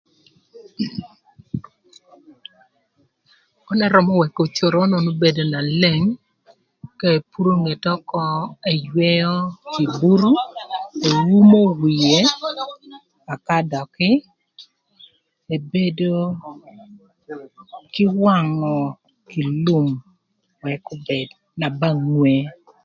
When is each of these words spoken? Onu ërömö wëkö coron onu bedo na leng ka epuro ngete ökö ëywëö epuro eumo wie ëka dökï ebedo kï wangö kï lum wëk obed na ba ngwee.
Onu 3.69 3.83
ërömö 3.87 4.13
wëkö 4.21 4.43
coron 4.55 4.91
onu 4.99 5.11
bedo 5.21 5.43
na 5.53 5.59
leng 5.81 6.03
ka 6.99 7.07
epuro 7.17 7.51
ngete 7.61 7.89
ökö 7.97 8.23
ëywëö 8.71 9.33
epuro 9.83 10.31
eumo 11.07 11.61
wie 11.81 12.19
ëka 13.33 13.57
dökï 13.71 14.11
ebedo 15.55 16.13
kï 17.93 18.05
wangö 18.23 18.73
kï 19.29 19.41
lum 19.65 19.87
wëk 20.63 20.83
obed 20.93 21.27
na 21.59 21.67
ba 21.79 21.89
ngwee. 22.07 22.43